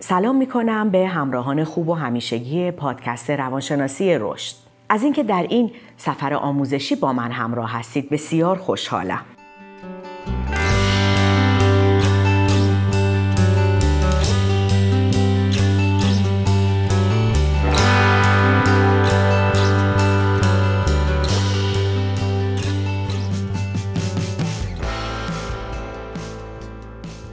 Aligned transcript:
سلام 0.00 0.36
می 0.36 0.46
کنم 0.46 0.90
به 0.90 1.06
همراهان 1.06 1.64
خوب 1.64 1.88
و 1.88 1.94
همیشگی 1.94 2.70
پادکست 2.70 3.30
روانشناسی 3.30 4.16
رشد. 4.20 4.56
از 4.88 5.02
اینکه 5.02 5.22
در 5.22 5.46
این 5.50 5.70
سفر 5.96 6.34
آموزشی 6.34 6.96
با 6.96 7.12
من 7.12 7.30
همراه 7.30 7.78
هستید 7.78 8.10
بسیار 8.10 8.56
خوشحالم. 8.56 9.24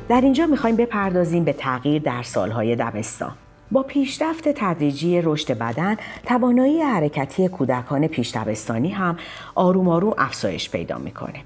در 0.09 0.21
اینجا 0.21 0.45
می‌خوایم 0.45 0.75
بپردازیم 0.75 1.43
به 1.43 1.53
تغییر 1.53 2.01
در 2.01 2.23
سالهای 2.23 2.75
دبستان. 2.75 3.31
با 3.71 3.83
پیشرفت 3.83 4.49
تدریجی 4.49 5.21
رشد 5.21 5.57
بدن، 5.57 5.97
توانایی 6.25 6.81
حرکتی 6.81 7.47
کودکان 7.47 8.07
پیش 8.07 8.35
دبستانی 8.35 8.89
هم 8.89 9.17
آروم 9.55 9.89
آروم 9.89 10.13
افزایش 10.17 10.69
پیدا 10.69 10.97
می‌کنه. 10.97 11.39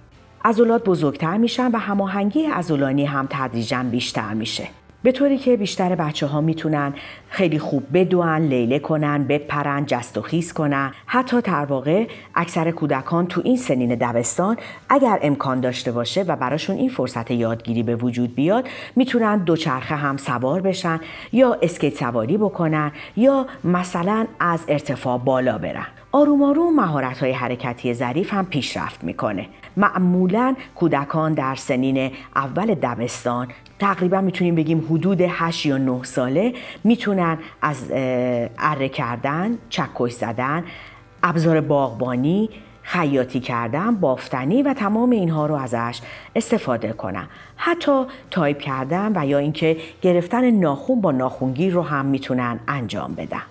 عضلات 0.45 0.83
بزرگتر 0.83 1.37
میشن 1.37 1.71
و 1.71 1.77
هماهنگی 1.77 2.45
عضلانی 2.45 3.05
هم 3.05 3.27
تدریجا 3.29 3.83
بیشتر 3.83 4.33
میشه. 4.33 4.67
به 5.03 5.11
طوری 5.11 5.37
که 5.37 5.57
بیشتر 5.57 5.95
بچه 5.95 6.27
ها 6.27 6.41
می‌تونن 6.41 6.93
خیلی 7.29 7.59
خوب 7.59 7.83
بدوان، 7.93 8.41
لیله 8.41 8.79
کنن، 8.79 9.23
بپرن، 9.23 9.85
جست 9.85 10.17
و 10.17 10.21
خیز 10.21 10.53
کنن. 10.53 10.91
حتی 11.05 11.41
در 11.41 11.65
واقع 11.65 12.07
اکثر 12.35 12.71
کودکان 12.71 13.27
تو 13.27 13.41
این 13.45 13.57
سنین 13.57 13.95
دبستان 13.95 14.57
اگر 14.89 15.19
امکان 15.21 15.59
داشته 15.59 15.91
باشه 15.91 16.23
و 16.23 16.35
براشون 16.35 16.75
این 16.77 16.89
فرصت 16.89 17.31
یادگیری 17.31 17.83
به 17.83 17.95
وجود 17.95 18.35
بیاد 18.35 18.67
می‌تونن 18.95 19.37
دوچرخه 19.37 19.95
هم 19.95 20.17
سوار 20.17 20.61
بشن 20.61 20.99
یا 21.31 21.57
اسکیت 21.61 21.95
سواری 21.95 22.37
بکنن 22.37 22.91
یا 23.17 23.45
مثلا 23.63 24.27
از 24.39 24.65
ارتفاع 24.67 25.17
بالا 25.17 25.57
برن. 25.57 25.87
آروم 26.11 26.43
آروم 26.43 26.75
مهارت 26.75 27.19
های 27.19 27.31
حرکتی 27.31 27.93
ظریف 27.93 28.33
هم 28.33 28.45
پیشرفت 28.45 29.03
می‌کنه 29.03 29.45
معمولا 29.77 30.55
کودکان 30.75 31.33
در 31.33 31.55
سنین 31.55 32.11
اول 32.35 32.73
دبستان 32.73 33.47
تقریبا 33.79 34.21
می‌تونیم 34.21 34.55
بگیم 34.55 34.87
حدود 34.89 35.21
8 35.21 35.65
یا 35.65 35.77
9 35.77 36.03
ساله 36.03 36.53
می‌تونن 36.83 37.37
از 37.61 37.91
اره 38.57 38.89
کردن، 38.89 39.57
چکش 39.69 40.11
زدن، 40.11 40.63
ابزار 41.23 41.61
باغبانی، 41.61 42.49
خیاطی 42.81 43.39
کردن، 43.39 43.95
بافتنی 43.95 44.63
و 44.63 44.73
تمام 44.73 45.09
اینها 45.09 45.45
رو 45.45 45.55
ازش 45.55 46.01
استفاده 46.35 46.93
کنن. 46.93 47.27
حتی 47.55 48.05
تایپ 48.31 48.57
کردن 48.59 49.11
و 49.15 49.27
یا 49.27 49.37
اینکه 49.37 49.77
گرفتن 50.01 50.51
ناخون 50.51 51.01
با 51.01 51.11
ناخونگیر 51.11 51.73
رو 51.73 51.81
هم 51.81 52.05
می‌تونن 52.05 52.59
انجام 52.67 53.13
بدن. 53.13 53.41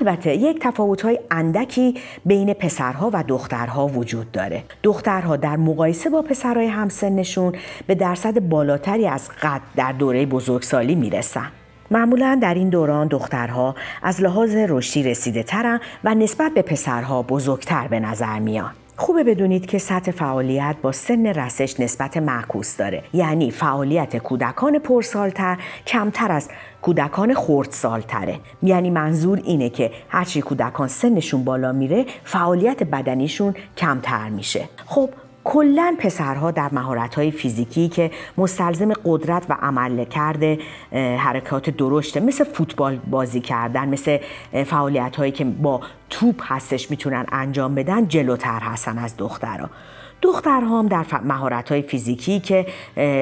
البته 0.00 0.34
یک 0.34 0.66
های 1.02 1.20
اندکی 1.30 1.94
بین 2.24 2.52
پسرها 2.52 3.10
و 3.12 3.24
دخترها 3.28 3.86
وجود 3.86 4.32
داره. 4.32 4.64
دخترها 4.82 5.36
در 5.36 5.56
مقایسه 5.56 6.10
با 6.10 6.22
پسرهای 6.22 6.66
همسنشون 6.66 7.52
به 7.86 7.94
درصد 7.94 8.40
بالاتری 8.40 9.06
از 9.06 9.28
قد 9.42 9.60
در 9.76 9.92
دوره 9.92 10.26
بزرگسالی 10.26 10.94
می‌رسن. 10.94 11.46
معمولا 11.90 12.38
در 12.42 12.54
این 12.54 12.68
دوران 12.68 13.08
دخترها 13.08 13.74
از 14.02 14.22
لحاظ 14.22 14.54
رشدی 14.68 15.02
رسیده 15.02 15.42
ترن 15.42 15.80
و 16.04 16.14
نسبت 16.14 16.52
به 16.54 16.62
پسرها 16.62 17.22
بزرگتر 17.22 17.88
به 17.88 18.00
نظر 18.00 18.38
میان. 18.38 18.70
خوبه 19.00 19.24
بدونید 19.24 19.66
که 19.66 19.78
سطح 19.78 20.10
فعالیت 20.10 20.76
با 20.82 20.92
سن 20.92 21.26
رسش 21.26 21.80
نسبت 21.80 22.16
معکوس 22.16 22.76
داره. 22.76 23.02
یعنی 23.12 23.50
فعالیت 23.50 24.16
کودکان 24.16 24.78
پرسالتر 24.78 25.58
کمتر 25.86 26.32
از 26.32 26.48
کودکان 26.82 27.34
خردسالتره. 27.34 28.40
یعنی 28.62 28.90
منظور 28.90 29.40
اینه 29.44 29.70
که 29.70 29.90
هرچی 30.08 30.42
کودکان 30.42 30.88
سنشون 30.88 31.44
بالا 31.44 31.72
میره 31.72 32.06
فعالیت 32.24 32.82
بدنیشون 32.82 33.54
کمتر 33.76 34.28
میشه. 34.28 34.68
خب 34.86 35.10
کلا 35.50 35.96
پسرها 35.98 36.50
در 36.50 36.68
مهارت 36.72 37.30
فیزیکی 37.30 37.88
که 37.88 38.10
مستلزم 38.38 38.92
قدرت 39.04 39.46
و 39.48 39.56
عمل 39.62 40.04
کرده 40.04 40.58
حرکات 40.92 41.70
درشته 41.70 42.20
مثل 42.20 42.44
فوتبال 42.44 42.96
بازی 42.96 43.40
کردن 43.40 43.88
مثل 43.88 44.18
فعالیت 44.66 45.16
هایی 45.16 45.32
که 45.32 45.44
با 45.44 45.80
توپ 46.10 46.42
هستش 46.44 46.90
می‌تونن 46.90 47.26
انجام 47.32 47.74
بدن 47.74 48.08
جلوتر 48.08 48.60
هستن 48.60 48.98
از 48.98 49.16
دخترها 49.16 49.70
دخترها 50.22 50.78
هم 50.78 50.88
در 50.88 51.04
مهارت 51.24 51.68
های 51.68 51.82
فیزیکی 51.82 52.40
که 52.40 52.66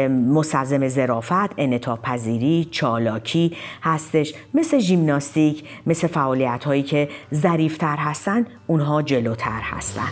مستلزم 0.08 0.88
زرافت، 0.88 1.54
انعطاف 1.56 2.00
پذیری، 2.00 2.69
چالاکی 2.70 3.56
هستش 3.82 4.34
مثل 4.54 4.78
ژیمناستیک، 4.78 5.64
مثل 5.87 6.06
فعالیت 6.06 6.64
هایی 6.64 6.82
که 6.82 7.08
ظریفتر 7.34 7.97
هستن 7.97 8.47
اونها 8.66 9.03
جلوتر 9.03 9.60
هستن. 9.62 10.08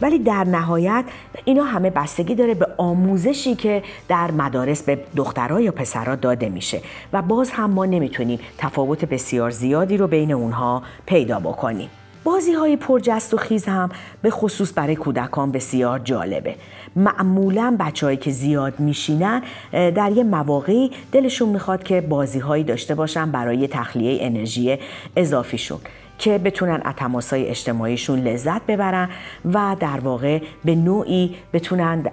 ولی 0.00 0.18
در 0.18 0.44
نهایت 0.44 1.04
اینا 1.44 1.64
همه 1.64 1.90
بستگی 1.90 2.34
داره 2.34 2.54
به 2.54 2.66
آموزشی 2.76 3.54
که 3.54 3.82
در 4.08 4.30
مدارس 4.30 4.82
به 4.82 4.98
دخترها 5.16 5.60
یا 5.60 5.72
پسرها 5.72 6.14
داده 6.14 6.48
میشه. 6.48 6.80
و 7.12 7.22
باز 7.22 7.50
هم 7.50 7.70
ما 7.70 7.86
نمی‌تونیم 7.86 8.38
تفاوت 8.58 9.04
بسیار 9.04 9.50
زیادی 9.50 9.96
رو 9.96 10.06
بین 10.06 10.32
اونها 10.32 10.82
پیدا 11.06 11.40
بکنیم. 11.40 11.90
بازی 12.24 12.52
های 12.52 12.76
پرجست 12.76 13.34
و 13.34 13.36
خیز 13.36 13.64
هم 13.64 13.90
به 14.22 14.30
خصوص 14.30 14.72
برای 14.74 14.96
کودکان 14.96 15.52
بسیار 15.52 15.98
جالبه. 15.98 16.54
معمولا 16.96 17.76
بچههایی 17.80 18.16
که 18.16 18.30
زیاد 18.30 18.80
میشینن 18.80 19.42
در 19.72 20.12
یه 20.12 20.24
مواقعی 20.24 20.90
دلشون 21.12 21.48
می‌خواد 21.48 21.82
که 21.82 22.00
بازی 22.00 22.38
هایی 22.38 22.64
داشته 22.64 22.94
باشن 22.94 23.30
برای 23.30 23.68
تخلیه 23.68 24.18
انرژی 24.20 24.78
اضافیشون. 25.16 25.78
که 26.18 26.38
بتونن 26.38 26.82
از 26.84 27.32
های 27.32 27.48
اجتماعیشون 27.48 28.18
لذت 28.18 28.66
ببرن 28.66 29.08
و 29.54 29.76
در 29.80 30.00
واقع 30.00 30.42
به 30.64 30.74
نوعی 30.74 31.36
بتونن 31.52 32.04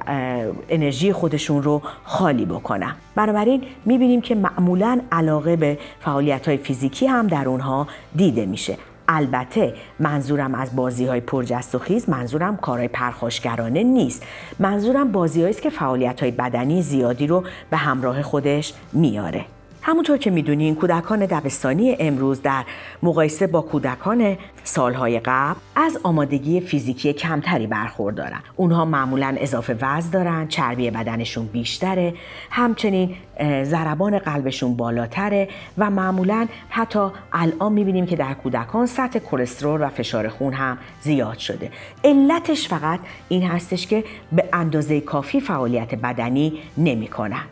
انرژی 0.69 1.13
خودشون 1.13 1.63
رو 1.63 1.81
خالی 2.03 2.45
بکنن. 2.45 2.95
بنابراین 3.15 3.63
می‌بینیم 3.85 4.21
که 4.21 4.35
معمولا 4.35 5.01
علاقه 5.11 5.55
به 5.55 5.77
فعالیت 5.99 6.47
های 6.47 6.57
فیزیکی 6.57 7.07
هم 7.07 7.27
در 7.27 7.49
اونها 7.49 7.87
دیده 8.15 8.45
میشه. 8.45 8.77
البته 9.07 9.73
منظورم 9.99 10.55
از 10.55 10.75
بازی 10.75 11.05
های 11.05 11.21
پرجست 11.21 11.75
و 11.75 11.79
خیز 11.79 12.09
منظورم 12.09 12.57
کارهای 12.57 12.87
پرخاشگرانه 12.87 13.83
نیست. 13.83 14.23
منظورم 14.59 15.11
بازی 15.11 15.45
است 15.45 15.61
که 15.61 15.69
فعالیت 15.69 16.21
های 16.21 16.31
بدنی 16.31 16.81
زیادی 16.81 17.27
رو 17.27 17.43
به 17.69 17.77
همراه 17.77 18.21
خودش 18.21 18.73
میاره. 18.93 19.45
همونطور 19.87 20.17
که 20.17 20.31
می‌دونین 20.31 20.75
کودکان 20.75 21.19
دبستانی 21.19 21.95
امروز 21.99 22.41
در 22.41 22.65
مقایسه 23.03 23.47
با 23.47 23.61
کودکان 23.61 24.37
سالهای 24.63 25.19
قبل 25.19 25.59
از 25.75 25.99
آمادگی 26.03 26.61
فیزیکی 26.61 27.13
کمتری 27.13 27.67
برخوردارن. 27.67 28.39
اونها 28.55 28.85
معمولا 28.85 29.35
اضافه 29.39 29.77
وزن 29.81 30.09
دارن 30.09 30.47
چربی 30.47 30.91
بدنشون 30.91 31.45
بیشتره 31.45 32.13
همچنین 32.49 33.15
ضربان 33.63 34.19
قلبشون 34.19 34.75
بالاتره 34.75 35.47
و 35.77 35.89
معمولا 35.89 36.47
حتی 36.69 37.07
الان 37.33 37.73
می‌بینیم 37.73 38.05
که 38.05 38.15
در 38.15 38.33
کودکان 38.33 38.85
سطح 38.85 39.19
کلسترول 39.19 39.81
و 39.81 39.89
فشار 39.89 40.29
خون 40.29 40.53
هم 40.53 40.77
زیاد 41.01 41.37
شده. 41.37 41.71
علتش 42.03 42.67
فقط 42.67 42.99
این 43.29 43.43
هستش 43.43 43.87
که 43.87 44.03
به 44.31 44.43
اندازه 44.53 45.01
کافی 45.01 45.39
فعالیت 45.39 45.95
بدنی 45.95 46.53
نمی‌کنن. 46.77 47.43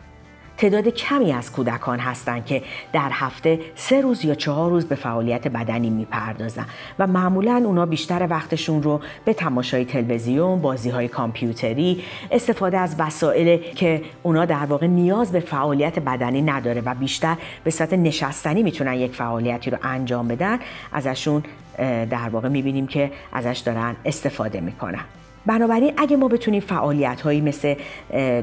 تعداد 0.56 0.88
کمی 0.88 1.32
از 1.32 1.52
کودکان 1.52 1.98
هستند 1.98 2.46
که 2.46 2.62
در 2.92 3.08
هفته 3.12 3.60
سه 3.74 4.00
روز 4.00 4.24
یا 4.24 4.34
چهار 4.34 4.70
روز 4.70 4.84
به 4.84 4.94
فعالیت 4.94 5.48
بدنی 5.48 5.90
می‌پردازن 5.90 6.66
و 6.98 7.06
معمولا 7.06 7.62
اونا 7.64 7.86
بیشتر 7.86 8.26
وقتشون 8.30 8.82
رو 8.82 9.00
به 9.24 9.34
تماشای 9.34 9.84
تلویزیون، 9.84 10.60
بازی 10.60 10.90
های 10.90 11.08
کامپیوتری، 11.08 12.04
استفاده 12.30 12.78
از 12.78 12.96
وسایل 12.98 13.72
که 13.74 14.02
اونا 14.22 14.44
در 14.44 14.66
واقع 14.66 14.86
نیاز 14.86 15.32
به 15.32 15.40
فعالیت 15.40 15.98
بدنی 15.98 16.42
نداره 16.42 16.80
و 16.80 16.94
بیشتر 16.94 17.36
به 17.64 17.70
صورت 17.70 17.92
نشستنی 17.92 18.62
می‌تونن 18.62 18.94
یک 18.94 19.14
فعالیتی 19.14 19.70
رو 19.70 19.78
انجام 19.82 20.28
بدن 20.28 20.58
ازشون 20.92 21.42
در 22.10 22.28
واقع 22.32 22.48
می‌بینیم 22.48 22.86
که 22.86 23.12
ازش 23.32 23.58
دارن 23.58 23.96
استفاده 24.04 24.60
می‌کنن. 24.60 25.04
بنابراین 25.46 25.92
اگه 25.96 26.16
ما 26.16 26.28
بتونیم 26.28 26.60
فعالیت 26.60 27.20
هایی 27.20 27.40
مثل 27.40 27.74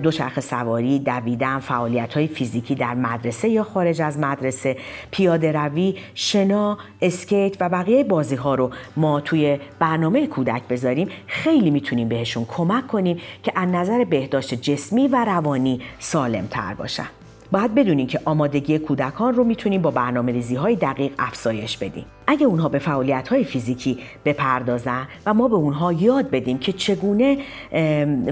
دوچرخ 0.03 0.39
سواری، 0.39 0.99
دویدن، 0.99 1.59
فعالیت 1.59 2.13
های 2.13 2.27
فیزیکی 2.27 2.75
در 2.75 2.93
مدرسه 2.93 3.49
یا 3.49 3.63
خارج 3.63 4.01
از 4.01 4.19
مدرسه، 4.19 4.77
پیاده 5.11 5.51
روی، 5.51 5.95
شنا، 6.15 6.77
اسکیت 7.01 7.57
و 7.59 7.69
بقیه 7.69 8.03
بازی 8.03 8.35
ها 8.35 8.55
رو 8.55 8.71
ما 8.97 9.19
توی 9.19 9.59
برنامه 9.79 10.27
کودک 10.27 10.67
بذاریم 10.67 11.09
خیلی 11.27 11.69
می‌تونیم 11.69 12.09
بهشون 12.09 12.45
کمک 12.45 12.87
کنیم 12.87 13.17
که 13.43 13.51
از 13.55 13.69
نظر 13.69 14.03
بهداشت 14.03 14.53
جسمی 14.53 15.07
و 15.07 15.25
روانی 15.25 15.81
سالم 15.99 16.47
تر 16.47 16.73
باشن. 16.73 17.07
باید 17.51 17.75
بدونین 17.75 18.07
که 18.07 18.19
آمادگی 18.25 18.79
کودکان 18.79 19.33
رو 19.33 19.43
می‌تونیم 19.43 19.81
با 19.81 19.91
برنامه 19.91 20.31
ریزی 20.31 20.55
های 20.55 20.75
دقیق 20.75 21.11
افزایش 21.19 21.77
بدیم. 21.77 22.05
اگه 22.27 22.45
اونها 22.45 22.69
به 22.69 22.79
فعالیت 22.79 23.27
های 23.27 23.43
فیزیکی 23.43 23.99
بپردازن 24.25 25.07
و 25.25 25.33
ما 25.33 25.47
به 25.47 25.55
اونها 25.55 25.93
یاد 25.93 26.29
بدیم 26.29 26.57
که 26.57 26.73
چگونه 26.73 27.37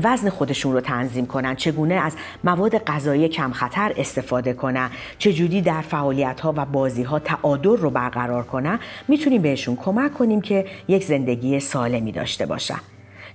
وزن 0.04 0.30
خودشون 0.30 0.74
رو 0.74 0.82
تنظیم 0.82 1.26
کنن 1.26 1.56
چگونه 1.56 1.96
از 1.96 2.16
مواد 2.44 2.78
غذایی 2.78 3.28
کم 3.28 3.52
خطر 3.52 3.94
استفاده 3.98 4.54
کنن 4.54 4.90
چجوری 5.18 5.62
در 5.62 5.82
فعالیت 5.82 6.40
ها 6.40 6.54
و 6.58 6.66
بازی 6.66 7.04
ها 7.04 7.20
تعادل 7.20 7.78
رو 7.78 7.90
برقرار 7.90 8.44
کنن 8.44 8.80
می‌تونیم 9.08 9.42
بهشون 9.42 9.76
کمک 9.76 10.14
کنیم 10.14 10.42
که 10.42 10.66
یک 10.88 11.04
زندگی 11.04 11.60
سالمی 11.60 12.12
داشته 12.12 12.46
باشن 12.46 12.80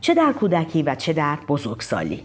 چه 0.00 0.14
در 0.14 0.32
کودکی 0.32 0.82
و 0.82 0.94
چه 0.94 1.12
در 1.12 1.38
بزرگسالی 1.48 2.22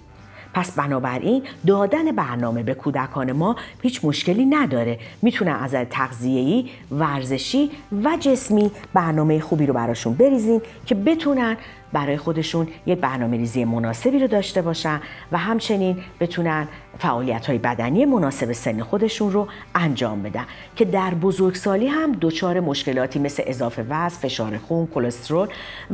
پس 0.53 0.71
بنابراین 0.71 1.43
دادن 1.67 2.11
برنامه 2.11 2.63
به 2.63 2.73
کودکان 2.73 3.31
ما 3.31 3.55
هیچ 3.81 4.05
مشکلی 4.05 4.45
نداره 4.45 4.99
می‌تونن 5.21 5.51
از 5.51 5.75
تغذیه‌ای، 5.89 6.69
ورزشی 6.91 7.71
و 8.03 8.17
جسمی 8.19 8.71
برنامه 8.93 9.39
خوبی 9.39 9.65
رو 9.65 9.73
براشون 9.73 10.13
بریزیم 10.13 10.61
که 10.85 10.95
بتونن 10.95 11.57
برای 11.93 12.17
خودشون 12.17 12.67
یک 12.85 12.99
برنامه 12.99 13.37
ریزی 13.37 13.65
مناسبی 13.65 14.19
رو 14.19 14.27
داشته 14.27 14.61
باشن 14.61 15.01
و 15.31 15.37
همچنین 15.37 15.97
بتونن 16.19 16.67
فعالیت 16.99 17.45
های 17.45 17.57
بدنی 17.57 18.05
مناسب 18.05 18.51
سن 18.51 18.83
خودشون 18.83 19.31
رو 19.31 19.47
انجام 19.75 20.23
بدن 20.23 20.45
که 20.75 20.85
در 20.85 21.13
بزرگسالی 21.13 21.87
هم 21.87 22.11
دچار 22.21 22.59
مشکلاتی 22.59 23.19
مثل 23.19 23.43
اضافه 23.45 23.85
وزن، 23.89 24.17
فشار 24.17 24.57
خون، 24.57 24.87
کلسترول 24.87 25.47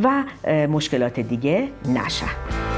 و 0.04 0.24
مشکلات 0.68 1.20
دیگه 1.20 1.68
نشن. 1.86 2.75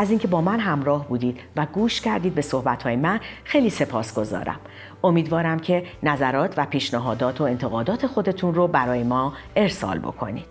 از 0.00 0.10
اینکه 0.10 0.28
با 0.28 0.40
من 0.40 0.60
همراه 0.60 1.08
بودید 1.08 1.40
و 1.56 1.66
گوش 1.66 2.00
کردید 2.00 2.34
به 2.34 2.42
صحبتهای 2.42 2.96
من 2.96 3.20
خیلی 3.44 3.70
سپاسگزارم. 3.70 4.60
امیدوارم 5.04 5.58
که 5.58 5.82
نظرات 6.02 6.54
و 6.56 6.66
پیشنهادات 6.66 7.40
و 7.40 7.44
انتقادات 7.44 8.06
خودتون 8.06 8.54
رو 8.54 8.68
برای 8.68 9.02
ما 9.02 9.32
ارسال 9.56 9.98
بکنید. 9.98 10.44